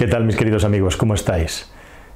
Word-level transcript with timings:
¿Qué 0.00 0.06
tal 0.06 0.24
mis 0.24 0.36
queridos 0.36 0.64
amigos? 0.64 0.96
¿Cómo 0.96 1.12
estáis? 1.12 1.70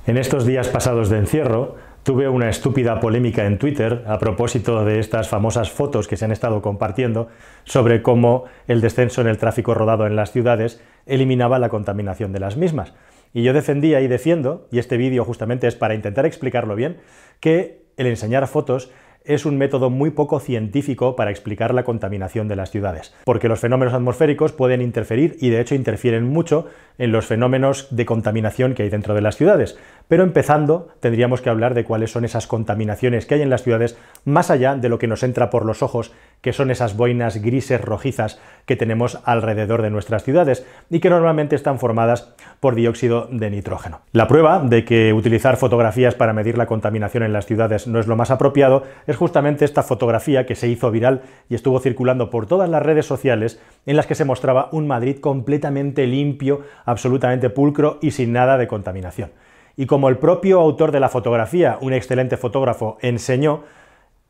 En 0.06 0.16
estos 0.16 0.46
días 0.46 0.68
pasados 0.68 1.10
de 1.10 1.18
encierro 1.18 1.76
tuve 2.02 2.30
una 2.30 2.48
estúpida 2.48 2.98
polémica 2.98 3.44
en 3.44 3.58
Twitter 3.58 4.04
a 4.06 4.18
propósito 4.18 4.86
de 4.86 5.00
estas 5.00 5.28
famosas 5.28 5.70
fotos 5.70 6.08
que 6.08 6.16
se 6.16 6.24
han 6.24 6.32
estado 6.32 6.62
compartiendo 6.62 7.28
sobre 7.64 8.00
cómo 8.00 8.44
el 8.68 8.80
descenso 8.80 9.20
en 9.20 9.26
el 9.26 9.36
tráfico 9.36 9.74
rodado 9.74 10.06
en 10.06 10.16
las 10.16 10.32
ciudades 10.32 10.82
eliminaba 11.04 11.58
la 11.58 11.68
contaminación 11.68 12.32
de 12.32 12.40
las 12.40 12.56
mismas. 12.56 12.94
Y 13.34 13.42
yo 13.42 13.52
defendía 13.52 14.00
y 14.00 14.08
defiendo, 14.08 14.66
y 14.72 14.78
este 14.78 14.96
vídeo 14.96 15.22
justamente 15.22 15.66
es 15.66 15.74
para 15.74 15.94
intentar 15.94 16.24
explicarlo 16.24 16.76
bien, 16.76 17.02
que 17.38 17.84
el 17.98 18.06
enseñar 18.06 18.46
fotos 18.46 18.92
es 19.24 19.46
un 19.46 19.56
método 19.56 19.88
muy 19.88 20.10
poco 20.10 20.38
científico 20.38 21.16
para 21.16 21.30
explicar 21.30 21.72
la 21.72 21.84
contaminación 21.84 22.46
de 22.46 22.56
las 22.56 22.70
ciudades, 22.70 23.14
porque 23.24 23.48
los 23.48 23.58
fenómenos 23.58 23.94
atmosféricos 23.94 24.52
pueden 24.52 24.82
interferir 24.82 25.36
y 25.40 25.48
de 25.48 25.60
hecho 25.60 25.74
interfieren 25.74 26.24
mucho 26.24 26.68
en 26.98 27.10
los 27.10 27.24
fenómenos 27.24 27.88
de 27.90 28.04
contaminación 28.04 28.74
que 28.74 28.82
hay 28.82 28.90
dentro 28.90 29.14
de 29.14 29.22
las 29.22 29.36
ciudades. 29.36 29.78
Pero 30.08 30.22
empezando, 30.24 30.88
tendríamos 31.00 31.40
que 31.40 31.48
hablar 31.48 31.72
de 31.72 31.84
cuáles 31.84 32.12
son 32.12 32.26
esas 32.26 32.46
contaminaciones 32.46 33.24
que 33.24 33.36
hay 33.36 33.42
en 33.42 33.50
las 33.50 33.62
ciudades, 33.62 33.96
más 34.26 34.50
allá 34.50 34.76
de 34.76 34.90
lo 34.90 34.98
que 34.98 35.06
nos 35.06 35.22
entra 35.22 35.48
por 35.48 35.64
los 35.64 35.82
ojos, 35.82 36.12
que 36.44 36.52
son 36.52 36.70
esas 36.70 36.94
boinas 36.94 37.40
grises 37.40 37.80
rojizas 37.80 38.38
que 38.66 38.76
tenemos 38.76 39.18
alrededor 39.24 39.80
de 39.80 39.88
nuestras 39.88 40.24
ciudades 40.24 40.66
y 40.90 41.00
que 41.00 41.08
normalmente 41.08 41.56
están 41.56 41.78
formadas 41.78 42.34
por 42.60 42.74
dióxido 42.74 43.28
de 43.32 43.48
nitrógeno. 43.48 44.02
La 44.12 44.28
prueba 44.28 44.60
de 44.60 44.84
que 44.84 45.14
utilizar 45.14 45.56
fotografías 45.56 46.14
para 46.14 46.34
medir 46.34 46.58
la 46.58 46.66
contaminación 46.66 47.22
en 47.22 47.32
las 47.32 47.46
ciudades 47.46 47.86
no 47.86 47.98
es 47.98 48.06
lo 48.06 48.16
más 48.16 48.30
apropiado 48.30 48.82
es 49.06 49.16
justamente 49.16 49.64
esta 49.64 49.82
fotografía 49.82 50.44
que 50.44 50.54
se 50.54 50.68
hizo 50.68 50.90
viral 50.90 51.22
y 51.48 51.54
estuvo 51.54 51.80
circulando 51.80 52.28
por 52.28 52.44
todas 52.44 52.68
las 52.68 52.82
redes 52.82 53.06
sociales 53.06 53.58
en 53.86 53.96
las 53.96 54.06
que 54.06 54.14
se 54.14 54.26
mostraba 54.26 54.68
un 54.70 54.86
Madrid 54.86 55.20
completamente 55.20 56.06
limpio, 56.06 56.60
absolutamente 56.84 57.48
pulcro 57.48 57.98
y 58.02 58.10
sin 58.10 58.34
nada 58.34 58.58
de 58.58 58.68
contaminación. 58.68 59.30
Y 59.78 59.86
como 59.86 60.10
el 60.10 60.18
propio 60.18 60.60
autor 60.60 60.92
de 60.92 61.00
la 61.00 61.08
fotografía, 61.08 61.78
un 61.80 61.94
excelente 61.94 62.36
fotógrafo, 62.36 62.98
enseñó, 63.00 63.62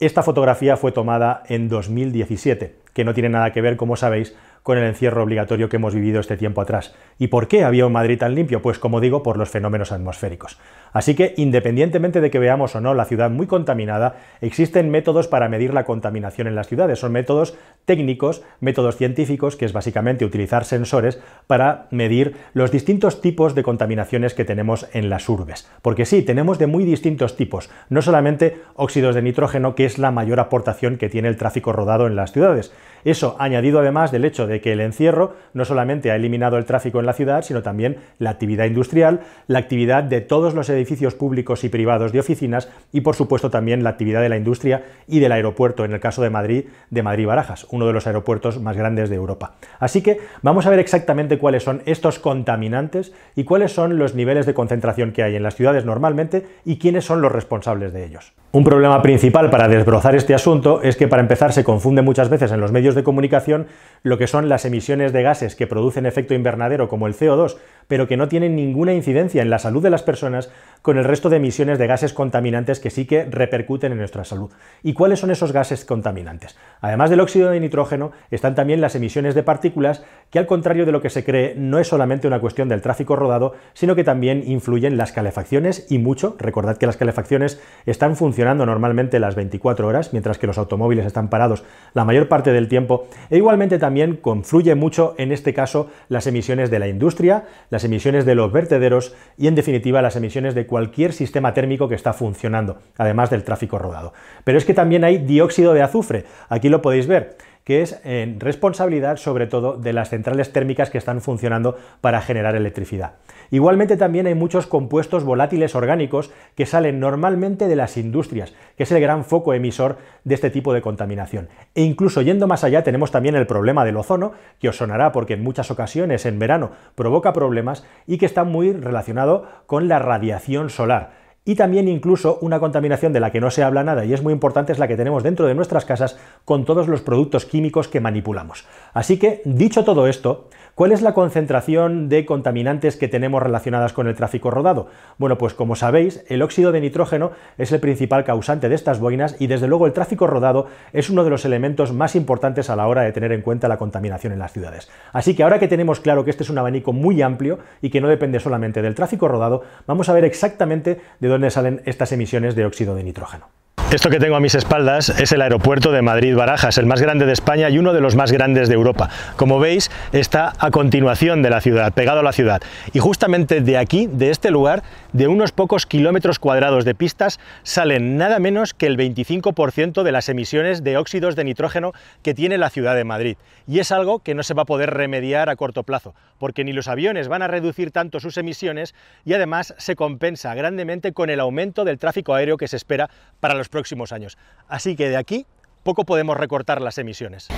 esta 0.07 0.23
fotografía 0.23 0.77
fue 0.77 0.93
tomada 0.93 1.43
en 1.49 1.69
2017, 1.69 2.77
que 2.93 3.05
no 3.05 3.15
tiene 3.15 3.29
nada 3.29 3.53
que 3.53 3.61
ver, 3.61 3.77
como 3.77 3.97
sabéis, 3.97 4.35
con 4.65 4.79
el 4.79 4.85
encierro 4.85 5.23
obligatorio 5.23 5.69
que 5.69 5.77
hemos 5.77 5.95
vivido 5.95 6.21
este 6.21 6.39
tiempo 6.39 6.63
atrás. 6.63 6.95
¿Y 7.19 7.29
por 7.29 7.49
qué 7.49 7.65
había 7.65 7.87
un 7.87 7.93
Madrid 7.93 8.19
tan 8.19 8.35
limpio? 8.35 8.63
Pues 8.63 8.79
como 8.79 9.01
digo, 9.01 9.23
por 9.23 9.37
los 9.37 9.51
fenómenos 9.51 9.93
atmosféricos. 9.93 10.59
Así 10.95 11.15
que, 11.15 11.35
independientemente 11.37 12.23
de 12.23 12.31
que 12.31 12.39
veamos 12.39 12.75
o 12.75 12.81
no 12.81 12.95
la 12.95 13.05
ciudad 13.05 13.31
muy 13.31 13.47
contaminada, 13.47 14.17
existen 14.41 14.91
métodos 14.91 15.29
para 15.29 15.51
medir 15.51 15.75
la 15.75 15.85
contaminación 15.85 16.47
en 16.47 16.55
las 16.55 16.69
ciudades. 16.69 16.99
Son 16.99 17.13
métodos 17.13 17.59
técnicos, 17.85 18.43
métodos 18.61 18.97
científicos, 18.97 19.57
que 19.57 19.67
es 19.67 19.75
básicamente 19.75 20.25
utilizar 20.25 20.65
sensores 20.65 21.21
para 21.47 21.89
medir 21.91 22.37
los 22.55 22.71
distintos 22.71 23.21
tipos 23.21 23.55
de 23.55 23.63
contaminaciones 23.63 24.33
que 24.33 24.47
tenemos 24.47 24.89
en 24.95 25.11
las 25.11 25.29
urbes. 25.29 25.69
Porque 25.83 26.07
sí, 26.07 26.23
tenemos 26.23 26.59
de 26.59 26.69
muy 26.69 26.85
distintos 26.85 27.37
tipos, 27.37 27.69
no 27.91 28.01
solamente 28.01 28.63
óxidos 28.77 29.15
de 29.15 29.21
nitrógeno, 29.21 29.75
que 29.75 29.85
es 29.85 29.99
la 29.99 30.11
mayor 30.11 30.41
aportación 30.41 30.97
que 30.97 31.11
tiene 31.11 31.29
el 31.29 31.37
tráfico 31.37 31.73
rodado 31.73 32.07
en 32.07 32.17
las 32.17 32.33
ciudades. 32.33 32.73
Eso 33.05 33.37
añadido 33.39 33.81
además 33.81 34.11
del 34.13 34.25
hecho 34.25 34.47
de 34.47 34.54
que 34.61 34.73
el 34.73 34.81
encierro 34.81 35.35
no 35.53 35.65
solamente 35.65 36.11
ha 36.11 36.17
eliminado 36.17 36.59
el 36.59 36.65
tráfico 36.65 37.01
en 37.01 37.07
la 37.07 37.13
ciudad, 37.13 37.43
sino 37.43 37.63
también 37.63 37.99
la 38.19 38.31
actividad 38.31 38.67
industrial, 38.67 39.21
la 39.47 39.59
actividad 39.59 40.05
de 40.05 40.21
todos 40.21 40.55
los 40.55 40.69
edificios 40.69 41.15
públicos 41.15 41.65
y 41.65 41.69
privados 41.69 42.13
de 42.13 42.21
oficinas 42.21 42.69
y 42.93 43.01
por 43.01 43.15
supuesto 43.15 43.51
también 43.51 43.85
la 43.85 43.91
actividad 43.91 44.23
de 44.23 44.29
la 44.29 44.37
industria 44.37 44.85
y 45.07 45.21
del 45.21 45.33
aeropuerto, 45.33 45.85
en 45.85 45.93
el 45.93 46.01
caso 46.01 46.23
de 46.23 46.31
Madrid, 46.31 46.65
de 46.91 47.03
Madrid-Barajas, 47.03 47.67
uno 47.71 47.87
de 47.87 47.93
los 47.93 48.07
aeropuertos 48.07 48.61
más 48.61 48.77
grandes 48.77 49.11
de 49.11 49.17
Europa. 49.17 49.55
Así 49.79 50.03
que 50.03 50.21
vamos 50.43 50.67
a 50.67 50.71
ver 50.71 50.79
exactamente 50.79 51.39
cuáles 51.39 51.63
son 51.63 51.83
estos 51.87 52.19
contaminantes 52.19 53.13
y 53.37 53.45
cuáles 53.45 53.73
son 53.73 53.99
los 53.99 54.15
niveles 54.15 54.47
de 54.47 54.55
concentración 54.55 55.13
que 55.13 55.23
hay 55.23 55.37
en 55.37 55.43
las 55.43 55.55
ciudades 55.55 55.85
normalmente 55.85 56.47
y 56.65 56.79
quiénes 56.79 57.05
son 57.05 57.21
los 57.21 57.33
responsables 57.33 57.93
de 57.93 58.05
ellos. 58.05 58.33
Un 58.53 58.63
problema 58.63 59.03
principal 59.03 59.51
para 59.51 59.67
desbrozar 59.67 60.15
este 60.15 60.33
asunto 60.33 60.81
es 60.83 60.97
que 60.97 61.09
para 61.09 61.23
empezar 61.23 61.53
se 61.53 61.65
confunde 61.65 62.03
muchas 62.03 62.29
veces 62.29 62.53
en 62.53 62.61
los 62.61 62.71
medios 62.71 62.95
de 62.95 63.03
comunicación 63.03 63.67
lo 64.05 64.17
que 64.17 64.29
son 64.29 64.44
las 64.49 64.65
emisiones 64.65 65.13
de 65.13 65.23
gases 65.23 65.57
que 65.57 65.67
producen 65.67 66.07
efecto 66.07 66.35
invernadero 66.35 66.89
como 66.89 67.07
el 67.07 67.15
CO2, 67.15 67.57
pero 67.89 68.09
que 68.09 68.17
no 68.17 68.29
tienen 68.29 68.57
ninguna 68.57 68.95
incidencia 68.95 69.43
en 69.43 69.51
la 69.51 69.59
salud 69.59 69.83
de 69.83 69.91
las 69.91 70.03
personas 70.03 70.51
con 70.85 70.99
el 70.99 71.05
resto 71.05 71.31
de 71.31 71.39
emisiones 71.39 71.79
de 71.79 71.87
gases 71.87 72.13
contaminantes 72.13 72.79
que 72.79 72.91
sí 72.91 73.07
que 73.07 73.25
repercuten 73.25 73.93
en 73.93 73.97
nuestra 73.97 74.23
salud. 74.23 74.51
¿Y 74.83 74.93
cuáles 74.93 75.19
son 75.19 75.31
esos 75.31 75.51
gases 75.51 75.87
contaminantes? 75.87 76.59
Además 76.83 77.09
del 77.09 77.21
óxido 77.21 77.49
de 77.49 77.59
nitrógeno, 77.59 78.13
están 78.31 78.55
también 78.55 78.83
las 78.83 78.95
emisiones 78.95 79.35
de 79.35 79.43
partículas, 79.43 80.05
que 80.29 80.39
al 80.39 80.47
contrario 80.47 80.85
de 80.85 80.93
lo 80.93 81.01
que 81.01 81.09
se 81.09 81.25
cree, 81.25 81.55
no 81.57 81.79
es 81.79 81.89
solamente 81.89 82.27
una 82.27 82.39
cuestión 82.39 82.69
del 82.69 82.83
tráfico 82.83 83.17
rodado, 83.17 83.55
sino 83.73 83.97
que 83.97 84.05
también 84.05 84.43
influyen 84.47 84.99
las 84.99 85.13
calefacciones 85.13 85.87
y 85.89 85.97
mucho. 85.97 86.37
Recordad 86.39 86.77
que 86.77 86.85
las 86.85 86.99
calefacciones 86.99 87.63
están 87.87 88.15
funcionando 88.15 88.67
normalmente 88.67 89.19
las 89.21 89.37
24 89.37 89.89
horas, 89.89 90.13
mientras 90.13 90.37
que 90.37 90.47
los 90.47 90.59
automóviles 90.59 91.07
están 91.07 91.31
parados 91.31 91.65
la 91.95 92.05
mayor 92.05 92.29
parte 92.29 92.53
del 92.53 92.69
tiempo, 92.69 93.07
e 93.31 93.39
igualmente 93.39 93.79
también 93.79 94.17
confluye 94.17 94.75
mucho 94.75 95.15
en 95.17 95.33
este 95.33 95.55
caso 95.55 95.89
las 96.11 96.27
emisiones 96.27 96.71
de 96.71 96.79
la 96.79 96.89
industria, 96.89 97.45
las 97.71 97.85
emisiones 97.85 98.27
de 98.27 98.35
los 98.35 98.53
vertederos 98.53 99.15
y 99.39 99.47
en 99.47 99.55
definitiva 99.55 100.03
las 100.03 100.17
emisiones 100.17 100.55
de 100.55 100.67
cualquier 100.75 101.13
sistema 101.13 101.55
térmico 101.55 101.89
que 101.89 101.95
está 101.95 102.13
funcionando, 102.13 102.79
además 102.99 103.31
del 103.31 103.45
tráfico 103.45 103.79
rodado. 103.79 104.13
Pero 104.43 104.59
es 104.59 104.65
que 104.65 104.75
también 104.75 105.05
hay 105.05 105.19
dióxido 105.19 105.73
de 105.73 105.83
azufre, 105.83 106.25
aquí 106.49 106.69
lo 106.69 106.83
podéis 106.83 107.07
ver 107.07 107.37
que 107.65 107.83
es 107.83 108.01
en 108.05 108.41
responsabilidad 108.41 109.17
sobre 109.17 109.47
todo 109.47 109.77
de 109.77 109.93
las 109.93 110.11
centrales 110.11 110.53
térmicas 110.53 110.91
que 110.91 110.99
están 110.99 111.21
funcionando 111.21 111.77
para 112.01 112.21
generar 112.21 112.55
electricidad. 112.55 113.15
Igualmente 113.51 113.97
también 113.97 114.27
hay 114.27 114.35
muchos 114.35 114.67
compuestos 114.67 115.25
volátiles 115.25 115.75
orgánicos 115.75 116.31
que 116.55 116.67
salen 116.67 117.01
normalmente 117.01 117.67
de 117.67 117.77
las 117.77 117.97
industrias, 117.97 118.55
que 118.77 118.83
es 118.83 118.93
el 118.93 119.01
gran 119.01 119.25
foco 119.25 119.55
emisor 119.55 119.97
de 120.25 120.35
este 120.35 120.51
tipo 120.51 120.73
de 120.73 120.83
contaminación. 120.83 121.49
E 121.75 121.83
incluso 121.83 122.23
yendo 122.23 122.47
más 122.47 122.65
allá 122.65 122.85
tenemos 122.85 123.11
también 123.11 123.35
el 123.35 123.47
problema 123.47 123.85
del 123.85 123.97
ozono, 123.97 124.33
que 124.61 124.69
os 124.69 124.77
sonará 124.77 125.13
porque 125.13 125.35
en 125.35 125.43
muchas 125.43 125.71
ocasiones 125.71 126.27
en 126.27 126.39
verano 126.39 126.73
provoca 126.95 127.33
problemas 127.33 127.87
y 128.07 128.19
que 128.19 128.27
está 128.27 128.45
muy 128.45 128.73
relacionado 128.73 129.47
con 129.67 129.89
la 129.89 129.99
radiación 129.99 130.71
solar 130.71 131.24
y 131.45 131.57
también 131.57 131.89
incluso 131.89 132.39
una 132.41 132.59
contaminación 132.59 133.13
de 133.13 133.21
la 133.21 133.31
que 133.31 133.41
no 133.41 133.51
se 133.51 133.63
habla 133.63 133.85
nada 133.85 134.05
y 134.05 134.15
es 134.15 134.23
muy 134.23 134.33
importante 134.33 134.73
es 134.73 134.79
la 134.79 134.89
que 134.89 134.97
tenemos 134.97 135.23
dentro 135.23 135.47
de 135.47 135.55
nuestras 135.55 135.85
casas 135.85 136.19
con 136.45 136.65
todos 136.65 136.89
los 136.89 137.03
productos 137.03 137.45
químicos 137.45 137.89
que 137.89 138.01
manipulamos. 138.01 138.67
Así 138.95 139.19
que, 139.19 139.43
dicho 139.45 139.85
todo 139.85 140.09
esto, 140.09 140.49
¿cuál 140.75 140.93
es 140.93 141.03
la 141.03 141.13
concentración 141.13 142.09
de 142.09 142.25
contaminantes 142.25 142.97
que 142.97 143.09
tenemos 143.09 143.43
relacionadas 143.43 143.93
con 143.93 144.09
el 144.09 144.15
tráfico 144.15 144.51
rodado? 144.51 144.89
Bueno, 145.19 145.37
pues 145.37 145.53
como 145.53 145.77
sabéis, 145.77 146.25
el 146.29 146.41
óxido 146.41 146.73
de 146.73 146.81
nitrógeno 146.81 147.33
es 147.59 147.73
el 147.73 147.81
principal 147.81 148.25
causante 148.25 148.71
de 148.71 148.75
estas 148.75 148.99
boinas 148.99 149.37
y 149.39 149.47
desde 149.47 149.69
luego 149.69 149.87
el 149.87 149.93
tráfico 149.93 150.27
rodado 150.27 150.67
es 150.93 151.11
uno 151.11 151.25
de 151.25 151.31
los 151.31 151.45
elementos 151.45 151.93
más 151.93 152.17
importantes 152.17 152.71
a 152.71 152.77
la 152.77 152.87
hora 152.87 153.03
de 153.03 153.13
tener 153.13 153.33
en 153.33 153.43
cuenta 153.43 153.69
la 153.69 153.77
contaminación 153.77 154.33
en 154.33 154.39
las 154.39 154.53
ciudades. 154.53 154.89
Así 155.13 155.35
que 155.35 155.43
ahora 155.43 155.59
que 155.59 155.69
tenemos 155.69 156.01
claro 156.01 156.25
que 156.25 156.31
este 156.31 156.43
es 156.43 156.51
un 156.51 156.59
abanico 156.59 156.95
muy 156.95 157.21
amplio 157.21 157.59
y 157.83 157.91
que 157.91 158.01
no 158.01 158.09
depende 158.09 158.41
solamente 158.41 158.81
del 158.81 158.95
tráfico 158.95 159.29
rodado, 159.29 159.63
vamos 159.87 160.09
a 160.09 160.15
ver 160.15 160.25
exactamente 160.25 161.01
de 161.21 161.34
dónde 161.35 161.51
salen 161.51 161.83
estas 161.85 162.13
emisiones 162.13 162.55
de 162.55 162.65
óxido 162.65 162.95
de 162.95 163.03
nitrógeno. 163.03 163.51
Esto 163.95 164.11
que 164.11 164.19
tengo 164.19 164.35
a 164.35 164.41
mis 164.41 164.57
espaldas 164.57 165.09
es 165.09 165.31
el 165.31 165.41
aeropuerto 165.41 165.93
de 165.93 166.03
Madrid-Barajas, 166.03 166.79
el 166.79 166.87
más 166.87 167.01
grande 167.01 167.27
de 167.27 167.33
España 167.33 167.71
y 167.71 167.79
uno 167.79 167.93
de 167.93 168.01
los 168.01 168.17
más 168.17 168.33
grandes 168.33 168.67
de 168.67 168.75
Europa. 168.75 169.09
Como 169.37 169.61
veis, 169.61 169.89
está 170.11 170.53
a 170.59 170.73
continuación 170.73 171.43
de 171.43 171.51
la 171.51 171.61
ciudad, 171.61 171.93
pegado 171.93 172.19
a 172.19 172.25
la 172.25 172.33
ciudad. 172.33 172.61
Y 172.93 172.99
justamente 172.99 173.61
de 173.61 173.79
aquí, 173.79 174.09
de 174.09 174.31
este 174.31 174.51
lugar, 174.51 174.83
de 175.13 175.29
unos 175.29 175.53
pocos 175.53 175.87
kilómetros 175.87 176.41
cuadrados 176.41 176.85
de 176.85 176.97
pistas, 176.97 177.39
salen 177.63 178.17
nada 178.17 178.41
menos 178.41 178.75
que 178.75 178.87
el 178.87 178.99
25% 178.99 180.03
de 180.03 180.11
las 180.11 180.29
emisiones 180.29 180.83
de 180.83 180.97
óxidos 180.97 181.37
de 181.37 181.45
nitrógeno 181.45 181.93
que 182.25 182.35
tiene 182.35 182.59
la 182.59 182.71
ciudad 182.71 182.97
de 182.97 183.05
Madrid. 183.05 183.37
Y 183.69 183.79
es 183.79 183.93
algo 183.93 184.19
que 184.19 184.35
no 184.35 184.43
se 184.43 184.55
va 184.55 184.63
a 184.63 184.67
poder 184.67 184.91
remediar 184.91 185.49
a 185.49 185.55
corto 185.55 185.85
plazo, 185.85 186.17
porque 186.41 186.65
ni 186.65 186.73
los 186.73 186.89
aviones 186.89 187.29
van 187.29 187.43
a 187.43 187.47
reducir 187.47 187.93
tanto 187.93 188.19
sus 188.19 188.37
emisiones 188.39 188.93
y 189.25 189.35
además 189.35 189.73
se 189.79 189.95
compensa 189.95 190.53
grandemente 190.57 191.13
con 191.13 191.31
el 191.31 191.39
aumento 191.39 191.85
del 191.85 191.99
tráfico 191.99 192.35
aéreo 192.35 192.57
que 192.57 192.67
se 192.67 192.77
espera 192.77 193.09
para 193.39 193.55
los 193.55 193.69
próximos 193.69 193.84
años. 194.13 194.39
Así 194.69 194.97
que 194.97 195.09
de 195.09 195.17
aquí 195.17 195.47
poco 195.83 196.05
podemos 196.05 196.37
recortar 196.37 196.81
las 196.81 196.99
emisiones. 196.99 197.49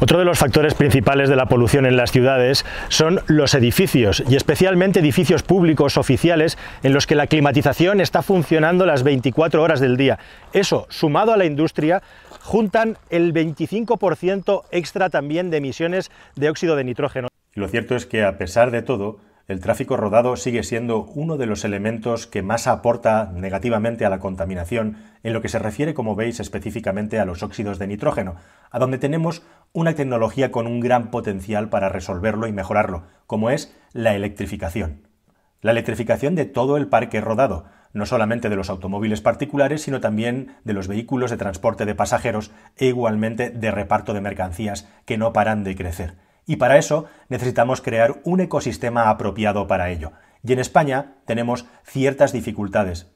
Otro 0.00 0.18
de 0.18 0.24
los 0.24 0.38
factores 0.38 0.74
principales 0.74 1.28
de 1.28 1.36
la 1.36 1.46
polución 1.46 1.86
en 1.86 1.96
las 1.96 2.10
ciudades 2.10 2.64
son 2.88 3.20
los 3.26 3.54
edificios, 3.54 4.22
y 4.28 4.36
especialmente 4.36 5.00
edificios 5.00 5.42
públicos 5.42 5.96
oficiales 5.96 6.58
en 6.82 6.92
los 6.92 7.06
que 7.06 7.14
la 7.14 7.26
climatización 7.26 8.00
está 8.00 8.22
funcionando 8.22 8.86
las 8.86 9.02
24 9.02 9.62
horas 9.62 9.80
del 9.80 9.96
día. 9.96 10.18
Eso, 10.52 10.86
sumado 10.90 11.32
a 11.32 11.36
la 11.36 11.44
industria, 11.44 12.02
juntan 12.40 12.98
el 13.10 13.32
25% 13.32 14.62
extra 14.70 15.10
también 15.10 15.50
de 15.50 15.58
emisiones 15.58 16.10
de 16.34 16.50
óxido 16.50 16.74
de 16.74 16.84
nitrógeno. 16.84 17.28
Y 17.54 17.60
lo 17.60 17.68
cierto 17.68 17.94
es 17.94 18.06
que 18.06 18.24
a 18.24 18.38
pesar 18.38 18.70
de 18.70 18.82
todo, 18.82 19.18
el 19.52 19.60
tráfico 19.60 19.96
rodado 19.96 20.36
sigue 20.36 20.62
siendo 20.62 21.04
uno 21.04 21.36
de 21.36 21.46
los 21.46 21.64
elementos 21.64 22.26
que 22.26 22.42
más 22.42 22.66
aporta 22.66 23.30
negativamente 23.34 24.04
a 24.04 24.10
la 24.10 24.18
contaminación 24.18 24.96
en 25.22 25.32
lo 25.32 25.42
que 25.42 25.48
se 25.48 25.58
refiere, 25.58 25.94
como 25.94 26.16
veis, 26.16 26.40
específicamente 26.40 27.20
a 27.20 27.24
los 27.24 27.42
óxidos 27.42 27.78
de 27.78 27.86
nitrógeno, 27.86 28.36
a 28.70 28.78
donde 28.78 28.98
tenemos 28.98 29.42
una 29.72 29.94
tecnología 29.94 30.50
con 30.50 30.66
un 30.66 30.80
gran 30.80 31.10
potencial 31.10 31.68
para 31.68 31.88
resolverlo 31.88 32.46
y 32.46 32.52
mejorarlo, 32.52 33.04
como 33.26 33.50
es 33.50 33.76
la 33.92 34.14
electrificación. 34.14 35.06
la 35.60 35.70
electrificación 35.70 36.34
de 36.34 36.44
todo 36.44 36.76
el 36.76 36.88
parque 36.88 37.20
rodado, 37.20 37.66
no 37.92 38.04
solamente 38.04 38.48
de 38.48 38.56
los 38.56 38.68
automóviles 38.68 39.20
particulares, 39.20 39.82
sino 39.82 40.00
también 40.00 40.56
de 40.64 40.72
los 40.72 40.88
vehículos 40.88 41.30
de 41.30 41.36
transporte 41.36 41.84
de 41.84 41.94
pasajeros 41.94 42.50
e 42.76 42.86
igualmente 42.86 43.50
de 43.50 43.70
reparto 43.70 44.12
de 44.12 44.20
mercancías 44.20 44.88
que 45.04 45.18
no 45.18 45.32
paran 45.32 45.62
de 45.62 45.76
crecer. 45.76 46.14
Y 46.46 46.56
para 46.56 46.78
eso 46.78 47.06
necesitamos 47.28 47.80
crear 47.80 48.20
un 48.24 48.40
ecosistema 48.40 49.08
apropiado 49.08 49.66
para 49.66 49.90
ello. 49.90 50.12
Y 50.42 50.52
en 50.52 50.58
España 50.58 51.14
tenemos 51.24 51.66
ciertas 51.84 52.32
dificultades. 52.32 53.10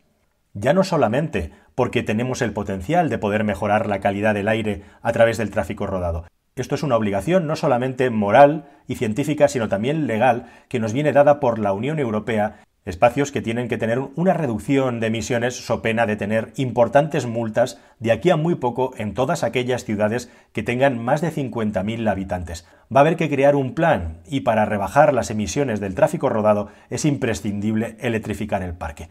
Ya 0.54 0.72
no 0.72 0.84
solamente 0.84 1.52
porque 1.74 2.02
tenemos 2.02 2.40
el 2.40 2.52
potencial 2.52 3.10
de 3.10 3.18
poder 3.18 3.44
mejorar 3.44 3.86
la 3.86 4.00
calidad 4.00 4.34
del 4.34 4.48
aire 4.48 4.84
a 5.02 5.12
través 5.12 5.36
del 5.36 5.50
tráfico 5.50 5.86
rodado. 5.86 6.26
Esto 6.54 6.74
es 6.74 6.82
una 6.82 6.96
obligación 6.96 7.46
no 7.46 7.54
solamente 7.54 8.08
moral 8.08 8.64
y 8.86 8.94
científica, 8.94 9.48
sino 9.48 9.68
también 9.68 10.06
legal, 10.06 10.46
que 10.68 10.80
nos 10.80 10.94
viene 10.94 11.12
dada 11.12 11.38
por 11.38 11.58
la 11.58 11.74
Unión 11.74 11.98
Europea 11.98 12.60
espacios 12.86 13.32
que 13.32 13.42
tienen 13.42 13.68
que 13.68 13.76
tener 13.76 14.00
una 14.14 14.32
reducción 14.32 15.00
de 15.00 15.08
emisiones 15.08 15.66
so 15.66 15.82
pena 15.82 16.06
de 16.06 16.16
tener 16.16 16.52
importantes 16.56 17.26
multas 17.26 17.78
de 17.98 18.12
aquí 18.12 18.30
a 18.30 18.36
muy 18.36 18.54
poco 18.54 18.92
en 18.96 19.12
todas 19.12 19.42
aquellas 19.42 19.84
ciudades 19.84 20.30
que 20.52 20.62
tengan 20.62 21.04
más 21.04 21.20
de 21.20 21.32
50.000 21.32 22.08
habitantes. 22.08 22.66
Va 22.94 23.00
a 23.00 23.02
haber 23.02 23.16
que 23.16 23.28
crear 23.28 23.56
un 23.56 23.74
plan 23.74 24.18
y 24.26 24.40
para 24.40 24.64
rebajar 24.64 25.12
las 25.12 25.30
emisiones 25.30 25.80
del 25.80 25.94
tráfico 25.94 26.28
rodado 26.28 26.68
es 26.88 27.04
imprescindible 27.04 27.96
electrificar 28.00 28.62
el 28.62 28.74
parque. 28.74 29.08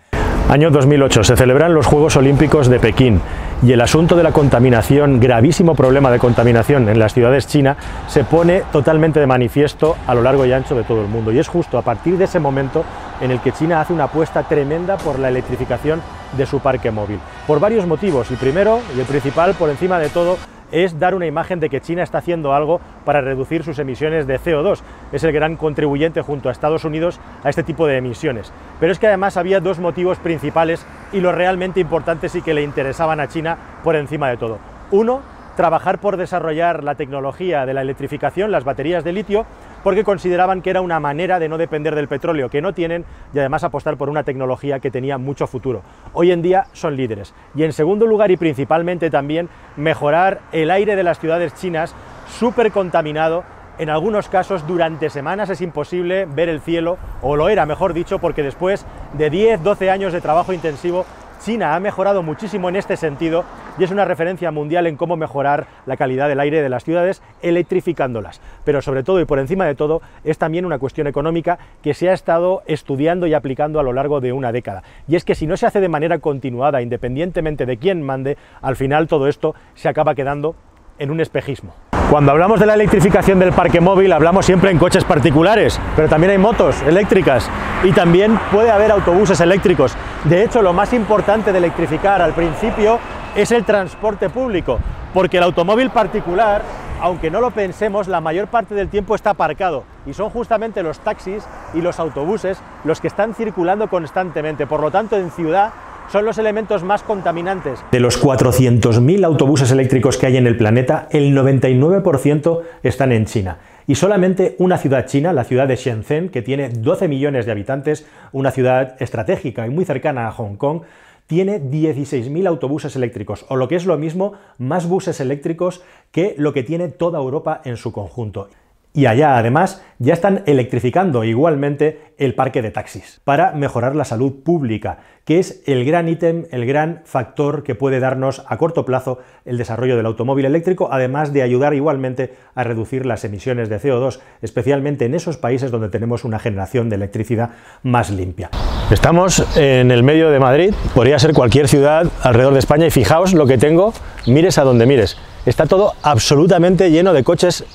Año 0.47 0.69
2008 0.69 1.23
se 1.23 1.35
celebran 1.35 1.73
los 1.73 1.87
Juegos 1.87 2.15
Olímpicos 2.15 2.69
de 2.69 2.79
Pekín 2.79 3.19
y 3.63 3.71
el 3.71 3.81
asunto 3.81 4.15
de 4.15 4.23
la 4.23 4.31
contaminación, 4.31 5.19
gravísimo 5.19 5.75
problema 5.75 6.11
de 6.11 6.19
contaminación 6.19 6.87
en 6.87 6.99
las 6.99 7.13
ciudades 7.13 7.47
chinas, 7.47 7.77
se 8.07 8.23
pone 8.23 8.61
totalmente 8.71 9.19
de 9.19 9.27
manifiesto 9.27 9.95
a 10.05 10.13
lo 10.13 10.21
largo 10.21 10.45
y 10.45 10.53
ancho 10.53 10.75
de 10.75 10.83
todo 10.83 11.01
el 11.01 11.07
mundo. 11.07 11.31
Y 11.31 11.39
es 11.39 11.47
justo 11.47 11.77
a 11.77 11.81
partir 11.81 12.17
de 12.17 12.25
ese 12.25 12.39
momento 12.39 12.85
en 13.21 13.31
el 13.31 13.39
que 13.39 13.51
China 13.51 13.81
hace 13.81 13.93
una 13.93 14.05
apuesta 14.05 14.43
tremenda 14.43 14.97
por 14.97 15.19
la 15.19 15.29
electrificación 15.29 16.01
de 16.37 16.45
su 16.45 16.59
parque 16.59 16.91
móvil. 16.91 17.19
Por 17.47 17.59
varios 17.59 17.87
motivos. 17.87 18.29
El 18.31 18.37
primero 18.37 18.81
y 18.95 18.99
el 18.99 19.05
principal, 19.05 19.53
por 19.53 19.69
encima 19.69 19.99
de 19.99 20.09
todo, 20.09 20.37
es 20.71 20.99
dar 20.99 21.15
una 21.15 21.25
imagen 21.25 21.59
de 21.59 21.69
que 21.69 21.81
China 21.81 22.03
está 22.03 22.17
haciendo 22.17 22.53
algo 22.53 22.81
para 23.05 23.21
reducir 23.21 23.63
sus 23.63 23.79
emisiones 23.79 24.27
de 24.27 24.39
CO2. 24.39 24.81
Es 25.11 25.23
el 25.23 25.31
gran 25.31 25.55
contribuyente 25.55 26.21
junto 26.21 26.49
a 26.49 26.51
Estados 26.51 26.85
Unidos 26.85 27.19
a 27.43 27.49
este 27.49 27.63
tipo 27.63 27.87
de 27.87 27.97
emisiones. 27.97 28.51
Pero 28.79 28.91
es 28.91 28.99
que 28.99 29.07
además 29.07 29.37
había 29.37 29.59
dos 29.59 29.79
motivos 29.79 30.17
principales 30.17 30.85
y 31.13 31.21
los 31.21 31.35
realmente 31.35 31.79
importantes 31.79 32.35
y 32.35 32.41
que 32.41 32.53
le 32.53 32.63
interesaban 32.63 33.19
a 33.19 33.27
China 33.27 33.57
por 33.83 33.95
encima 33.95 34.29
de 34.29 34.37
todo. 34.37 34.57
Uno, 34.91 35.21
trabajar 35.55 35.99
por 35.99 36.17
desarrollar 36.17 36.83
la 36.83 36.95
tecnología 36.95 37.65
de 37.65 37.73
la 37.73 37.81
electrificación, 37.81 38.51
las 38.51 38.65
baterías 38.65 39.03
de 39.03 39.13
litio, 39.13 39.45
porque 39.85 40.03
consideraban 40.03 40.63
que 40.63 40.71
era 40.71 40.81
una 40.81 40.99
manera 40.99 41.37
de 41.37 41.47
no 41.47 41.59
depender 41.59 41.93
del 41.93 42.07
petróleo 42.07 42.49
que 42.49 42.59
no 42.59 42.73
tienen 42.73 43.05
y 43.31 43.37
además 43.37 43.63
apostar 43.63 43.97
por 43.97 44.09
una 44.09 44.23
tecnología 44.23 44.79
que 44.79 44.89
tenía 44.89 45.19
mucho 45.19 45.45
futuro. 45.45 45.83
Hoy 46.13 46.31
en 46.31 46.41
día 46.41 46.65
son 46.73 46.97
líderes. 46.97 47.35
Y 47.53 47.61
en 47.61 47.71
segundo 47.71 48.07
lugar 48.07 48.31
y 48.31 48.37
principalmente 48.37 49.11
también 49.11 49.47
mejorar 49.75 50.39
el 50.51 50.71
aire 50.71 50.95
de 50.95 51.03
las 51.03 51.19
ciudades 51.19 51.53
chinas 51.53 51.93
súper 52.27 52.71
contaminado 52.71 53.43
en 53.77 53.91
algunos 53.91 54.27
casos 54.27 54.65
durante 54.65 55.11
semanas 55.11 55.51
es 55.51 55.61
imposible 55.61 56.25
ver 56.25 56.49
el 56.49 56.61
cielo, 56.61 56.97
o 57.21 57.35
lo 57.35 57.47
era 57.49 57.67
mejor 57.67 57.93
dicho, 57.93 58.17
porque 58.17 58.41
después 58.41 58.87
de 59.13 59.31
10-12 59.31 59.91
años 59.91 60.13
de 60.13 60.21
trabajo 60.21 60.51
intensivo 60.51 61.05
China 61.39 61.75
ha 61.75 61.79
mejorado 61.79 62.23
muchísimo 62.23 62.69
en 62.69 62.75
este 62.75 62.97
sentido 62.97 63.43
y 63.77 63.83
es 63.83 63.91
una 63.91 64.05
referencia 64.05 64.51
mundial 64.51 64.87
en 64.87 64.95
cómo 64.95 65.17
mejorar 65.17 65.67
la 65.85 65.97
calidad 65.97 66.27
del 66.27 66.39
aire 66.39 66.61
de 66.61 66.69
las 66.69 66.83
ciudades 66.83 67.21
electrificándolas. 67.41 68.41
Pero 68.63 68.81
sobre 68.81 69.03
todo 69.03 69.19
y 69.19 69.25
por 69.25 69.39
encima 69.39 69.65
de 69.65 69.75
todo 69.75 70.01
es 70.23 70.37
también 70.37 70.65
una 70.65 70.79
cuestión 70.79 71.07
económica 71.07 71.59
que 71.83 71.93
se 71.93 72.09
ha 72.09 72.13
estado 72.13 72.63
estudiando 72.65 73.27
y 73.27 73.33
aplicando 73.33 73.79
a 73.79 73.83
lo 73.83 73.93
largo 73.93 74.21
de 74.21 74.33
una 74.33 74.51
década. 74.51 74.83
Y 75.07 75.15
es 75.15 75.25
que 75.25 75.35
si 75.35 75.47
no 75.47 75.57
se 75.57 75.65
hace 75.65 75.81
de 75.81 75.89
manera 75.89 76.19
continuada, 76.19 76.81
independientemente 76.81 77.65
de 77.65 77.77
quién 77.77 78.01
mande, 78.01 78.37
al 78.61 78.75
final 78.75 79.07
todo 79.07 79.27
esto 79.27 79.55
se 79.75 79.89
acaba 79.89 80.15
quedando 80.15 80.55
en 80.97 81.11
un 81.11 81.19
espejismo. 81.19 81.73
Cuando 82.09 82.31
hablamos 82.31 82.59
de 82.59 82.67
la 82.67 82.75
electrificación 82.75 83.39
del 83.39 83.51
parque 83.51 83.81
móvil 83.81 84.13
hablamos 84.13 84.45
siempre 84.45 84.69
en 84.69 84.77
coches 84.77 85.03
particulares, 85.03 85.81
pero 85.95 86.07
también 86.07 86.31
hay 86.31 86.37
motos 86.37 86.79
eléctricas 86.83 87.49
y 87.83 87.91
también 87.93 88.39
puede 88.51 88.69
haber 88.69 88.91
autobuses 88.91 89.39
eléctricos. 89.41 89.95
De 90.23 90.43
hecho, 90.43 90.61
lo 90.61 90.71
más 90.71 90.93
importante 90.93 91.51
de 91.51 91.57
electrificar 91.57 92.21
al 92.21 92.33
principio 92.33 92.99
es 93.35 93.51
el 93.51 93.65
transporte 93.65 94.29
público, 94.29 94.79
porque 95.15 95.37
el 95.37 95.43
automóvil 95.43 95.89
particular, 95.89 96.61
aunque 97.01 97.31
no 97.31 97.41
lo 97.41 97.49
pensemos, 97.49 98.07
la 98.07 98.21
mayor 98.21 98.47
parte 98.47 98.75
del 98.75 98.87
tiempo 98.87 99.15
está 99.15 99.31
aparcado 99.31 99.83
y 100.05 100.13
son 100.13 100.29
justamente 100.29 100.83
los 100.83 100.99
taxis 100.99 101.43
y 101.73 101.81
los 101.81 101.99
autobuses 101.99 102.59
los 102.83 103.01
que 103.01 103.07
están 103.07 103.33
circulando 103.33 103.89
constantemente. 103.89 104.67
Por 104.67 104.79
lo 104.79 104.91
tanto, 104.91 105.17
en 105.17 105.31
ciudad 105.31 105.73
son 106.11 106.25
los 106.25 106.37
elementos 106.37 106.83
más 106.83 107.03
contaminantes. 107.03 107.79
De 107.91 107.99
los 107.99 108.21
400.000 108.21 109.25
autobuses 109.25 109.71
eléctricos 109.71 110.17
que 110.17 110.27
hay 110.27 110.37
en 110.37 110.47
el 110.47 110.57
planeta, 110.57 111.07
el 111.11 111.35
99% 111.35 112.61
están 112.83 113.11
en 113.11 113.25
China. 113.25 113.57
Y 113.87 113.95
solamente 113.95 114.55
una 114.59 114.77
ciudad 114.77 115.05
china, 115.05 115.33
la 115.33 115.43
ciudad 115.43 115.67
de 115.67 115.75
Shenzhen, 115.75 116.29
que 116.29 116.41
tiene 116.41 116.69
12 116.69 117.07
millones 117.07 117.45
de 117.45 117.51
habitantes, 117.51 118.07
una 118.31 118.51
ciudad 118.51 118.95
estratégica 118.99 119.67
y 119.67 119.69
muy 119.69 119.85
cercana 119.85 120.27
a 120.27 120.31
Hong 120.31 120.55
Kong, 120.55 120.81
tiene 121.27 121.59
16.000 121.59 122.47
autobuses 122.47 122.95
eléctricos, 122.95 123.45
o 123.49 123.55
lo 123.55 123.67
que 123.67 123.75
es 123.75 123.85
lo 123.85 123.97
mismo, 123.97 124.33
más 124.57 124.87
buses 124.87 125.19
eléctricos 125.19 125.81
que 126.11 126.35
lo 126.37 126.53
que 126.53 126.63
tiene 126.63 126.87
toda 126.89 127.19
Europa 127.19 127.61
en 127.63 127.77
su 127.77 127.91
conjunto. 127.91 128.49
Y 128.95 129.07
allá, 129.07 129.37
además, 129.37 129.81
ya 129.99 130.13
están 130.13 130.43
electrificando 130.45 131.25
igualmente 131.25 132.13
el 132.17 132.33
parque 132.33 132.61
de 132.61 132.71
taxis 132.71 133.19
para 133.25 133.51
mejorar 133.51 133.93
la 133.93 134.05
salud 134.05 134.41
pública, 134.41 134.99
que 135.25 135.37
es 135.37 135.61
el 135.65 135.83
gran 135.83 136.07
ítem, 136.07 136.45
el 136.51 136.65
gran 136.65 137.01
factor 137.03 137.63
que 137.63 137.75
puede 137.75 137.99
darnos 137.99 138.45
a 138.47 138.57
corto 138.57 138.85
plazo 138.85 139.19
el 139.43 139.57
desarrollo 139.57 139.97
del 139.97 140.05
automóvil 140.05 140.45
eléctrico, 140.45 140.87
además 140.93 141.33
de 141.33 141.41
ayudar 141.41 141.73
igualmente 141.73 142.35
a 142.55 142.63
reducir 142.63 143.05
las 143.05 143.25
emisiones 143.25 143.67
de 143.67 143.81
CO2, 143.81 144.19
especialmente 144.41 145.03
en 145.03 145.13
esos 145.13 145.35
países 145.35 145.71
donde 145.71 145.89
tenemos 145.89 146.23
una 146.23 146.39
generación 146.39 146.87
de 146.87 146.95
electricidad 146.95 147.49
más 147.83 148.11
limpia. 148.11 148.49
Estamos 148.89 149.45
en 149.57 149.91
el 149.91 150.03
medio 150.03 150.29
de 150.29 150.39
Madrid, 150.39 150.73
podría 150.93 151.19
ser 151.19 151.33
cualquier 151.33 151.67
ciudad 151.67 152.07
alrededor 152.23 152.53
de 152.53 152.59
España 152.59 152.87
y 152.87 152.91
fijaos 152.91 153.33
lo 153.33 153.45
que 153.45 153.57
tengo, 153.57 153.93
mires 154.25 154.57
a 154.57 154.63
donde 154.63 154.85
mires. 154.85 155.17
Está 155.45 155.65
todo 155.65 155.95
absolutamente 156.01 156.91
lleno 156.91 157.11
de 157.11 157.25
coches 157.25 157.65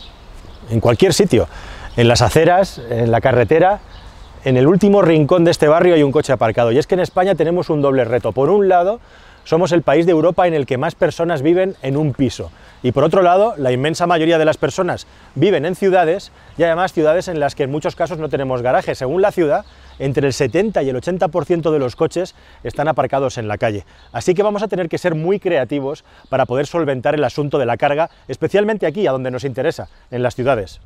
en 0.70 0.80
cualquier 0.80 1.12
sitio, 1.12 1.48
en 1.96 2.08
las 2.08 2.22
aceras, 2.22 2.80
en 2.90 3.10
la 3.10 3.20
carretera, 3.20 3.80
en 4.44 4.56
el 4.56 4.66
último 4.66 5.02
rincón 5.02 5.44
de 5.44 5.50
este 5.50 5.68
barrio 5.68 5.94
hay 5.94 6.02
un 6.02 6.12
coche 6.12 6.32
aparcado. 6.32 6.72
Y 6.72 6.78
es 6.78 6.86
que 6.86 6.94
en 6.94 7.00
España 7.00 7.34
tenemos 7.34 7.68
un 7.68 7.82
doble 7.82 8.04
reto. 8.04 8.32
Por 8.32 8.48
un 8.48 8.68
lado, 8.68 9.00
somos 9.44 9.72
el 9.72 9.82
país 9.82 10.06
de 10.06 10.12
Europa 10.12 10.46
en 10.46 10.54
el 10.54 10.64
que 10.64 10.78
más 10.78 10.94
personas 10.94 11.42
viven 11.42 11.76
en 11.82 11.96
un 11.96 12.14
piso. 12.14 12.50
Y 12.82 12.92
por 12.92 13.04
otro 13.04 13.22
lado, 13.22 13.54
la 13.58 13.72
inmensa 13.72 14.06
mayoría 14.06 14.38
de 14.38 14.46
las 14.46 14.56
personas 14.56 15.06
viven 15.34 15.66
en 15.66 15.74
ciudades 15.74 16.32
y 16.56 16.62
además 16.62 16.94
ciudades 16.94 17.28
en 17.28 17.38
las 17.38 17.54
que 17.54 17.64
en 17.64 17.70
muchos 17.70 17.94
casos 17.96 18.18
no 18.18 18.30
tenemos 18.30 18.62
garaje. 18.62 18.94
Según 18.94 19.20
la 19.20 19.32
ciudad, 19.32 19.66
entre 20.00 20.26
el 20.26 20.32
70 20.32 20.82
y 20.82 20.88
el 20.88 20.96
80% 20.96 21.70
de 21.70 21.78
los 21.78 21.94
coches 21.94 22.34
están 22.64 22.88
aparcados 22.88 23.38
en 23.38 23.46
la 23.46 23.58
calle. 23.58 23.84
Así 24.10 24.34
que 24.34 24.42
vamos 24.42 24.64
a 24.64 24.68
tener 24.68 24.88
que 24.88 24.98
ser 24.98 25.14
muy 25.14 25.38
creativos 25.38 26.04
para 26.28 26.46
poder 26.46 26.66
solventar 26.66 27.14
el 27.14 27.22
asunto 27.22 27.58
de 27.58 27.66
la 27.66 27.76
carga, 27.76 28.10
especialmente 28.26 28.86
aquí, 28.86 29.06
a 29.06 29.12
donde 29.12 29.30
nos 29.30 29.44
interesa, 29.44 29.88
en 30.10 30.22
las 30.22 30.34
ciudades. 30.34 30.80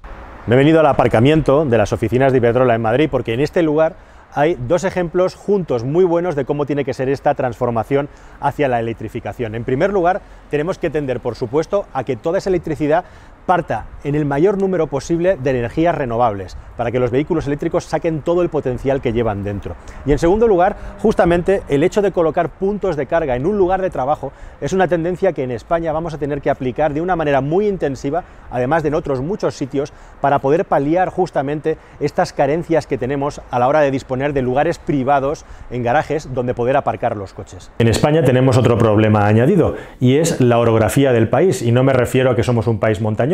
Me 0.46 0.56
he 0.56 0.58
venido 0.58 0.80
al 0.80 0.86
aparcamiento 0.86 1.64
de 1.64 1.78
las 1.78 1.94
oficinas 1.94 2.32
de 2.32 2.38
Iberdrola 2.38 2.74
en 2.74 2.82
Madrid 2.82 3.08
porque 3.10 3.32
en 3.32 3.40
este 3.40 3.62
lugar 3.62 3.96
hay 4.36 4.56
dos 4.56 4.82
ejemplos 4.82 5.36
juntos 5.36 5.84
muy 5.84 6.04
buenos 6.04 6.34
de 6.34 6.44
cómo 6.44 6.66
tiene 6.66 6.84
que 6.84 6.92
ser 6.92 7.08
esta 7.08 7.34
transformación 7.34 8.08
hacia 8.40 8.68
la 8.68 8.80
electrificación. 8.80 9.54
En 9.54 9.64
primer 9.64 9.92
lugar, 9.92 10.22
tenemos 10.50 10.76
que 10.78 10.90
tender, 10.90 11.20
por 11.20 11.36
supuesto, 11.36 11.86
a 11.92 12.02
que 12.02 12.16
toda 12.16 12.38
esa 12.38 12.50
electricidad 12.50 13.04
parta 13.46 13.86
en 14.04 14.14
el 14.14 14.24
mayor 14.24 14.60
número 14.60 14.86
posible 14.86 15.36
de 15.42 15.50
energías 15.50 15.94
renovables, 15.94 16.56
para 16.76 16.90
que 16.90 16.98
los 16.98 17.10
vehículos 17.10 17.46
eléctricos 17.46 17.84
saquen 17.84 18.22
todo 18.22 18.42
el 18.42 18.48
potencial 18.48 19.00
que 19.00 19.12
llevan 19.12 19.44
dentro. 19.44 19.76
Y 20.04 20.12
en 20.12 20.18
segundo 20.18 20.46
lugar, 20.46 20.76
justamente 21.00 21.62
el 21.68 21.82
hecho 21.82 22.02
de 22.02 22.12
colocar 22.12 22.50
puntos 22.50 22.96
de 22.96 23.06
carga 23.06 23.36
en 23.36 23.46
un 23.46 23.56
lugar 23.56 23.80
de 23.80 23.90
trabajo 23.90 24.32
es 24.60 24.72
una 24.72 24.88
tendencia 24.88 25.32
que 25.32 25.42
en 25.42 25.50
España 25.50 25.92
vamos 25.92 26.14
a 26.14 26.18
tener 26.18 26.40
que 26.40 26.50
aplicar 26.50 26.92
de 26.92 27.00
una 27.00 27.16
manera 27.16 27.40
muy 27.40 27.66
intensiva, 27.66 28.24
además 28.50 28.82
de 28.82 28.88
en 28.88 28.94
otros 28.94 29.20
muchos 29.20 29.54
sitios, 29.54 29.92
para 30.20 30.38
poder 30.38 30.66
paliar 30.66 31.08
justamente 31.08 31.78
estas 32.00 32.32
carencias 32.32 32.86
que 32.86 32.98
tenemos 32.98 33.40
a 33.50 33.58
la 33.58 33.68
hora 33.68 33.80
de 33.80 33.90
disponer 33.90 34.32
de 34.32 34.42
lugares 34.42 34.78
privados 34.78 35.44
en 35.70 35.82
garajes 35.82 36.32
donde 36.34 36.54
poder 36.54 36.76
aparcar 36.76 37.16
los 37.16 37.32
coches. 37.32 37.70
En 37.78 37.88
España 37.88 38.22
tenemos 38.22 38.56
otro 38.58 38.76
problema 38.76 39.26
añadido 39.26 39.76
y 40.00 40.16
es 40.16 40.40
la 40.40 40.58
orografía 40.58 41.12
del 41.12 41.28
país, 41.28 41.62
y 41.62 41.72
no 41.72 41.82
me 41.82 41.92
refiero 41.92 42.30
a 42.30 42.36
que 42.36 42.42
somos 42.42 42.66
un 42.66 42.78
país 42.78 43.00
montañoso, 43.00 43.33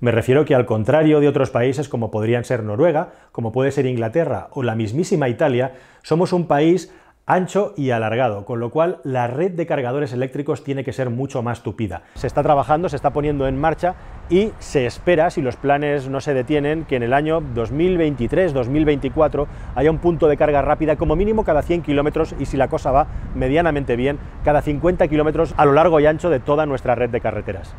me 0.00 0.10
refiero 0.10 0.44
que 0.44 0.54
al 0.54 0.66
contrario 0.66 1.20
de 1.20 1.28
otros 1.28 1.50
países 1.50 1.88
como 1.88 2.10
podrían 2.10 2.44
ser 2.44 2.62
Noruega, 2.62 3.12
como 3.32 3.52
puede 3.52 3.72
ser 3.72 3.86
Inglaterra 3.86 4.48
o 4.52 4.62
la 4.62 4.74
mismísima 4.74 5.28
Italia, 5.28 5.74
somos 6.02 6.32
un 6.32 6.46
país 6.46 6.92
ancho 7.30 7.74
y 7.76 7.90
alargado, 7.90 8.44
con 8.44 8.58
lo 8.58 8.70
cual 8.70 8.98
la 9.04 9.28
red 9.28 9.52
de 9.52 9.66
cargadores 9.66 10.12
eléctricos 10.12 10.64
tiene 10.64 10.82
que 10.82 10.92
ser 10.92 11.10
mucho 11.10 11.42
más 11.42 11.62
tupida. 11.62 12.02
Se 12.14 12.26
está 12.26 12.42
trabajando, 12.42 12.88
se 12.88 12.96
está 12.96 13.12
poniendo 13.12 13.46
en 13.46 13.58
marcha 13.58 13.94
y 14.28 14.50
se 14.58 14.86
espera, 14.86 15.30
si 15.30 15.40
los 15.40 15.56
planes 15.56 16.08
no 16.08 16.20
se 16.20 16.34
detienen, 16.34 16.84
que 16.84 16.96
en 16.96 17.04
el 17.04 17.12
año 17.12 17.40
2023-2024 17.40 19.46
haya 19.76 19.90
un 19.90 19.98
punto 19.98 20.26
de 20.26 20.36
carga 20.36 20.62
rápida 20.62 20.96
como 20.96 21.14
mínimo 21.14 21.44
cada 21.44 21.62
100 21.62 21.82
kilómetros 21.82 22.34
y 22.38 22.46
si 22.46 22.56
la 22.56 22.68
cosa 22.68 22.90
va 22.90 23.06
medianamente 23.34 23.96
bien, 23.96 24.18
cada 24.44 24.62
50 24.62 25.06
kilómetros 25.08 25.54
a 25.56 25.64
lo 25.64 25.72
largo 25.72 26.00
y 26.00 26.06
ancho 26.06 26.30
de 26.30 26.40
toda 26.40 26.66
nuestra 26.66 26.96
red 26.96 27.10
de 27.10 27.20
carreteras. 27.20 27.76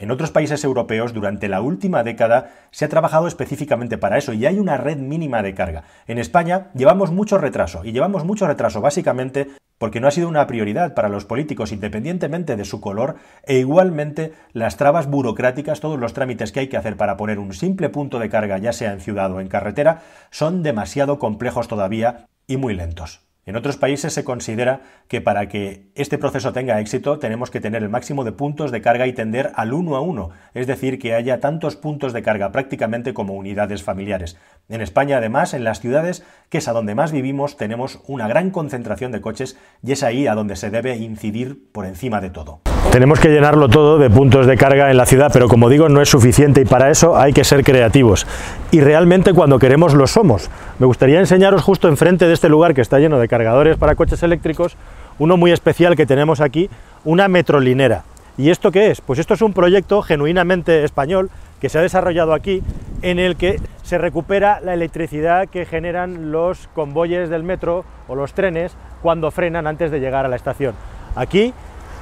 En 0.00 0.10
otros 0.10 0.30
países 0.30 0.64
europeos 0.64 1.12
durante 1.12 1.46
la 1.46 1.60
última 1.60 2.02
década 2.02 2.52
se 2.70 2.86
ha 2.86 2.88
trabajado 2.88 3.28
específicamente 3.28 3.98
para 3.98 4.16
eso 4.16 4.32
y 4.32 4.46
hay 4.46 4.58
una 4.58 4.78
red 4.78 4.96
mínima 4.96 5.42
de 5.42 5.54
carga. 5.54 5.84
En 6.06 6.16
España 6.16 6.68
llevamos 6.74 7.12
mucho 7.12 7.36
retraso 7.36 7.84
y 7.84 7.92
llevamos 7.92 8.24
mucho 8.24 8.46
retraso 8.46 8.80
básicamente 8.80 9.48
porque 9.76 10.00
no 10.00 10.08
ha 10.08 10.10
sido 10.10 10.28
una 10.28 10.46
prioridad 10.46 10.94
para 10.94 11.10
los 11.10 11.26
políticos 11.26 11.70
independientemente 11.70 12.56
de 12.56 12.64
su 12.64 12.80
color 12.80 13.16
e 13.44 13.58
igualmente 13.58 14.32
las 14.54 14.78
trabas 14.78 15.06
burocráticas, 15.06 15.80
todos 15.80 16.00
los 16.00 16.14
trámites 16.14 16.50
que 16.50 16.60
hay 16.60 16.68
que 16.68 16.78
hacer 16.78 16.96
para 16.96 17.18
poner 17.18 17.38
un 17.38 17.52
simple 17.52 17.90
punto 17.90 18.18
de 18.18 18.30
carga 18.30 18.56
ya 18.56 18.72
sea 18.72 18.94
en 18.94 19.00
ciudad 19.00 19.30
o 19.32 19.40
en 19.40 19.48
carretera 19.48 20.00
son 20.30 20.62
demasiado 20.62 21.18
complejos 21.18 21.68
todavía 21.68 22.24
y 22.46 22.56
muy 22.56 22.74
lentos. 22.74 23.29
En 23.46 23.56
otros 23.56 23.78
países 23.78 24.12
se 24.12 24.22
considera 24.22 24.82
que 25.08 25.20
para 25.20 25.48
que 25.48 25.90
este 25.94 26.18
proceso 26.18 26.52
tenga 26.52 26.78
éxito 26.78 27.18
tenemos 27.18 27.50
que 27.50 27.60
tener 27.60 27.82
el 27.82 27.88
máximo 27.88 28.22
de 28.24 28.32
puntos 28.32 28.70
de 28.70 28.82
carga 28.82 29.06
y 29.06 29.12
tender 29.12 29.50
al 29.54 29.72
uno 29.72 29.96
a 29.96 30.00
uno, 30.00 30.30
es 30.52 30.66
decir, 30.66 30.98
que 30.98 31.14
haya 31.14 31.40
tantos 31.40 31.76
puntos 31.76 32.12
de 32.12 32.22
carga 32.22 32.52
prácticamente 32.52 33.14
como 33.14 33.34
unidades 33.34 33.82
familiares. 33.82 34.36
En 34.68 34.82
España, 34.82 35.16
además, 35.16 35.54
en 35.54 35.64
las 35.64 35.80
ciudades, 35.80 36.22
que 36.48 36.58
es 36.58 36.68
a 36.68 36.72
donde 36.72 36.94
más 36.94 37.12
vivimos, 37.12 37.56
tenemos 37.56 38.00
una 38.06 38.28
gran 38.28 38.50
concentración 38.50 39.10
de 39.10 39.20
coches 39.20 39.58
y 39.82 39.92
es 39.92 40.02
ahí 40.02 40.26
a 40.26 40.34
donde 40.34 40.56
se 40.56 40.70
debe 40.70 40.96
incidir 40.96 41.72
por 41.72 41.86
encima 41.86 42.20
de 42.20 42.30
todo. 42.30 42.60
Tenemos 42.92 43.20
que 43.20 43.28
llenarlo 43.28 43.68
todo 43.68 43.98
de 43.98 44.10
puntos 44.10 44.48
de 44.48 44.56
carga 44.56 44.90
en 44.90 44.96
la 44.96 45.06
ciudad, 45.06 45.30
pero 45.32 45.46
como 45.46 45.68
digo, 45.68 45.88
no 45.88 46.02
es 46.02 46.08
suficiente 46.08 46.62
y 46.62 46.64
para 46.64 46.90
eso 46.90 47.16
hay 47.16 47.32
que 47.32 47.44
ser 47.44 47.62
creativos. 47.62 48.26
Y 48.72 48.80
realmente 48.80 49.32
cuando 49.32 49.60
queremos 49.60 49.94
lo 49.94 50.08
somos. 50.08 50.50
Me 50.80 50.86
gustaría 50.86 51.20
enseñaros 51.20 51.62
justo 51.62 51.86
enfrente 51.86 52.26
de 52.26 52.34
este 52.34 52.48
lugar 52.48 52.74
que 52.74 52.80
está 52.80 52.98
lleno 52.98 53.20
de 53.20 53.28
cargadores 53.28 53.76
para 53.76 53.94
coches 53.94 54.24
eléctricos, 54.24 54.76
uno 55.20 55.36
muy 55.36 55.52
especial 55.52 55.94
que 55.94 56.04
tenemos 56.04 56.40
aquí, 56.40 56.68
una 57.04 57.28
metrolinera. 57.28 58.02
¿Y 58.36 58.50
esto 58.50 58.72
qué 58.72 58.90
es? 58.90 59.00
Pues 59.00 59.20
esto 59.20 59.34
es 59.34 59.42
un 59.42 59.52
proyecto 59.52 60.02
genuinamente 60.02 60.82
español 60.82 61.30
que 61.60 61.68
se 61.68 61.78
ha 61.78 61.82
desarrollado 61.82 62.34
aquí 62.34 62.60
en 63.02 63.20
el 63.20 63.36
que 63.36 63.60
se 63.84 63.98
recupera 63.98 64.60
la 64.60 64.74
electricidad 64.74 65.48
que 65.48 65.64
generan 65.64 66.32
los 66.32 66.68
convoyes 66.74 67.30
del 67.30 67.44
metro 67.44 67.84
o 68.08 68.16
los 68.16 68.32
trenes 68.32 68.72
cuando 69.00 69.30
frenan 69.30 69.68
antes 69.68 69.92
de 69.92 70.00
llegar 70.00 70.26
a 70.26 70.28
la 70.28 70.36
estación. 70.36 70.74
Aquí 71.14 71.54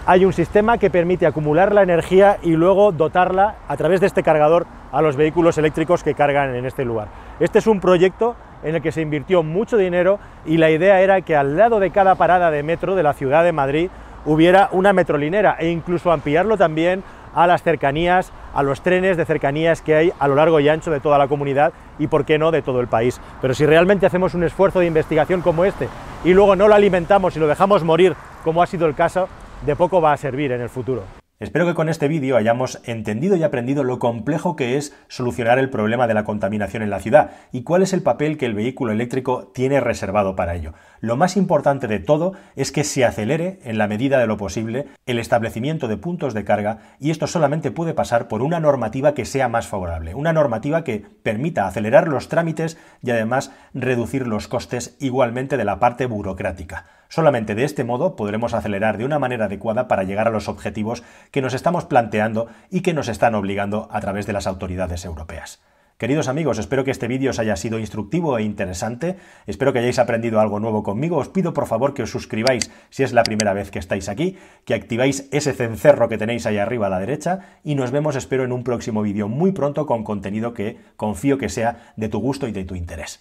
hay 0.08 0.24
un 0.24 0.32
sistema 0.32 0.78
que 0.78 0.88
permite 0.88 1.26
acumular 1.26 1.74
la 1.74 1.82
energía 1.82 2.38
y 2.42 2.52
luego 2.52 2.92
dotarla 2.92 3.56
a 3.68 3.76
través 3.76 4.00
de 4.00 4.06
este 4.06 4.22
cargador 4.22 4.64
a 4.90 5.02
los 5.02 5.16
vehículos 5.16 5.58
eléctricos 5.58 6.02
que 6.02 6.14
cargan 6.14 6.54
en 6.54 6.64
este 6.64 6.86
lugar. 6.86 7.08
Este 7.40 7.58
es 7.58 7.66
un 7.66 7.78
proyecto 7.78 8.34
en 8.62 8.74
el 8.74 8.80
que 8.80 8.90
se 8.90 9.02
invirtió 9.02 9.42
mucho 9.42 9.76
dinero 9.76 10.18
y 10.46 10.56
la 10.56 10.70
idea 10.70 11.02
era 11.02 11.20
que 11.20 11.36
al 11.36 11.58
lado 11.58 11.78
de 11.78 11.90
cada 11.90 12.14
parada 12.14 12.50
de 12.50 12.62
metro 12.62 12.96
de 12.96 13.02
la 13.02 13.12
ciudad 13.12 13.44
de 13.44 13.52
Madrid 13.52 13.90
hubiera 14.24 14.70
una 14.72 14.94
metrolinera 14.94 15.56
e 15.58 15.68
incluso 15.68 16.10
ampliarlo 16.10 16.56
también 16.56 17.04
a 17.34 17.46
las 17.46 17.62
cercanías, 17.62 18.32
a 18.54 18.62
los 18.62 18.80
trenes 18.80 19.18
de 19.18 19.26
cercanías 19.26 19.82
que 19.82 19.94
hay 19.94 20.12
a 20.18 20.26
lo 20.26 20.36
largo 20.36 20.58
y 20.58 20.70
ancho 20.70 20.90
de 20.90 21.00
toda 21.00 21.18
la 21.18 21.28
comunidad 21.28 21.74
y, 21.98 22.06
por 22.06 22.24
qué 22.24 22.38
no, 22.38 22.50
de 22.50 22.62
todo 22.62 22.80
el 22.80 22.86
país. 22.86 23.20
Pero 23.42 23.52
si 23.52 23.66
realmente 23.66 24.06
hacemos 24.06 24.32
un 24.32 24.42
esfuerzo 24.42 24.80
de 24.80 24.86
investigación 24.86 25.42
como 25.42 25.66
este 25.66 25.86
y 26.24 26.32
luego 26.32 26.56
no 26.56 26.66
lo 26.66 26.74
alimentamos 26.74 27.36
y 27.36 27.40
lo 27.40 27.46
dejamos 27.46 27.84
morir, 27.84 28.16
como 28.42 28.62
ha 28.62 28.66
sido 28.66 28.86
el 28.86 28.94
caso, 28.94 29.28
de 29.64 29.76
poco 29.76 30.00
va 30.00 30.12
a 30.12 30.16
servir 30.16 30.52
en 30.52 30.60
el 30.60 30.68
futuro. 30.68 31.02
Espero 31.40 31.66
que 31.66 31.74
con 31.74 31.88
este 31.88 32.08
vídeo 32.08 32.36
hayamos 32.36 32.80
entendido 32.84 33.36
y 33.36 33.44
aprendido 33.44 33.84
lo 33.84 34.00
complejo 34.00 34.56
que 34.56 34.76
es 34.76 34.92
solucionar 35.06 35.60
el 35.60 35.70
problema 35.70 36.08
de 36.08 36.14
la 36.14 36.24
contaminación 36.24 36.82
en 36.82 36.90
la 36.90 36.98
ciudad 36.98 37.30
y 37.52 37.62
cuál 37.62 37.82
es 37.82 37.92
el 37.92 38.02
papel 38.02 38.36
que 38.36 38.46
el 38.46 38.54
vehículo 38.54 38.90
eléctrico 38.90 39.46
tiene 39.54 39.78
reservado 39.78 40.34
para 40.34 40.56
ello. 40.56 40.74
Lo 40.98 41.16
más 41.16 41.36
importante 41.36 41.86
de 41.86 42.00
todo 42.00 42.32
es 42.56 42.72
que 42.72 42.82
se 42.82 43.04
acelere, 43.04 43.60
en 43.62 43.78
la 43.78 43.86
medida 43.86 44.18
de 44.18 44.26
lo 44.26 44.36
posible, 44.36 44.86
el 45.06 45.20
establecimiento 45.20 45.86
de 45.86 45.96
puntos 45.96 46.34
de 46.34 46.44
carga 46.44 46.78
y 46.98 47.12
esto 47.12 47.28
solamente 47.28 47.70
puede 47.70 47.94
pasar 47.94 48.26
por 48.26 48.42
una 48.42 48.58
normativa 48.58 49.14
que 49.14 49.24
sea 49.24 49.48
más 49.48 49.68
favorable, 49.68 50.16
una 50.16 50.32
normativa 50.32 50.82
que 50.82 51.04
permita 51.22 51.68
acelerar 51.68 52.08
los 52.08 52.28
trámites 52.28 52.78
y 53.00 53.12
además 53.12 53.52
reducir 53.74 54.26
los 54.26 54.48
costes 54.48 54.96
igualmente 54.98 55.56
de 55.56 55.64
la 55.64 55.78
parte 55.78 56.06
burocrática. 56.06 56.97
Solamente 57.08 57.54
de 57.54 57.64
este 57.64 57.84
modo 57.84 58.16
podremos 58.16 58.52
acelerar 58.52 58.98
de 58.98 59.04
una 59.04 59.18
manera 59.18 59.46
adecuada 59.46 59.88
para 59.88 60.04
llegar 60.04 60.28
a 60.28 60.30
los 60.30 60.48
objetivos 60.48 61.02
que 61.30 61.40
nos 61.40 61.54
estamos 61.54 61.86
planteando 61.86 62.48
y 62.70 62.82
que 62.82 62.92
nos 62.92 63.08
están 63.08 63.34
obligando 63.34 63.88
a 63.90 64.00
través 64.00 64.26
de 64.26 64.34
las 64.34 64.46
autoridades 64.46 65.04
europeas. 65.06 65.60
Queridos 65.96 66.28
amigos, 66.28 66.60
espero 66.60 66.84
que 66.84 66.92
este 66.92 67.08
vídeo 67.08 67.30
os 67.30 67.40
haya 67.40 67.56
sido 67.56 67.80
instructivo 67.80 68.38
e 68.38 68.44
interesante, 68.44 69.16
espero 69.48 69.72
que 69.72 69.80
hayáis 69.80 69.98
aprendido 69.98 70.38
algo 70.38 70.60
nuevo 70.60 70.84
conmigo, 70.84 71.16
os 71.16 71.28
pido 71.28 71.52
por 71.52 71.66
favor 71.66 71.92
que 71.92 72.04
os 72.04 72.10
suscribáis 72.10 72.70
si 72.88 73.02
es 73.02 73.12
la 73.12 73.24
primera 73.24 73.52
vez 73.52 73.72
que 73.72 73.80
estáis 73.80 74.08
aquí, 74.08 74.38
que 74.64 74.74
activáis 74.74 75.28
ese 75.32 75.54
cencerro 75.54 76.08
que 76.08 76.18
tenéis 76.18 76.46
ahí 76.46 76.58
arriba 76.58 76.86
a 76.86 76.90
la 76.90 77.00
derecha 77.00 77.58
y 77.64 77.74
nos 77.74 77.90
vemos 77.90 78.14
espero 78.14 78.44
en 78.44 78.52
un 78.52 78.62
próximo 78.62 79.02
vídeo 79.02 79.26
muy 79.26 79.50
pronto 79.50 79.86
con 79.86 80.04
contenido 80.04 80.54
que 80.54 80.78
confío 80.96 81.36
que 81.36 81.48
sea 81.48 81.92
de 81.96 82.08
tu 82.08 82.20
gusto 82.20 82.46
y 82.46 82.52
de 82.52 82.64
tu 82.64 82.76
interés. 82.76 83.16